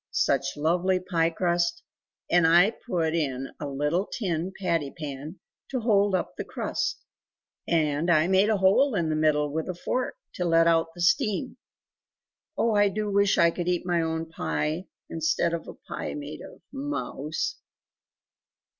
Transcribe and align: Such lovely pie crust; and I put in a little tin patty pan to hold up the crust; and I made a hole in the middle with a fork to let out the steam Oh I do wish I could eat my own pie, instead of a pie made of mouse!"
Such 0.09 0.57
lovely 0.57 0.99
pie 0.99 1.29
crust; 1.29 1.83
and 2.27 2.47
I 2.47 2.71
put 2.71 3.13
in 3.13 3.51
a 3.59 3.67
little 3.67 4.07
tin 4.07 4.51
patty 4.59 4.89
pan 4.89 5.39
to 5.69 5.79
hold 5.81 6.15
up 6.15 6.35
the 6.35 6.43
crust; 6.43 7.01
and 7.67 8.09
I 8.09 8.27
made 8.27 8.49
a 8.49 8.57
hole 8.57 8.95
in 8.95 9.09
the 9.09 9.15
middle 9.15 9.51
with 9.53 9.69
a 9.69 9.75
fork 9.75 10.15
to 10.33 10.43
let 10.43 10.65
out 10.65 10.95
the 10.95 11.01
steam 11.01 11.57
Oh 12.57 12.73
I 12.73 12.89
do 12.89 13.11
wish 13.11 13.37
I 13.37 13.51
could 13.51 13.67
eat 13.67 13.85
my 13.85 14.01
own 14.01 14.25
pie, 14.27 14.85
instead 15.07 15.53
of 15.53 15.67
a 15.67 15.75
pie 15.75 16.15
made 16.15 16.41
of 16.41 16.61
mouse!" 16.73 17.57